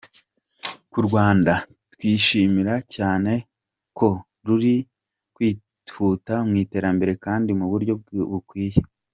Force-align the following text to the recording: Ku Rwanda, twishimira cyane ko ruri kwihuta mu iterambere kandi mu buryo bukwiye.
Ku 0.91 0.99
Rwanda, 1.07 1.53
twishimira 1.93 2.73
cyane 2.95 3.31
ko 3.97 4.09
ruri 4.45 4.75
kwihuta 5.35 6.35
mu 6.47 6.55
iterambere 6.63 7.13
kandi 7.25 7.49
mu 7.59 7.65
buryo 7.71 7.93
bukwiye. 8.33 8.79